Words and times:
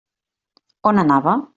On 0.93 1.03
anava? 1.05 1.41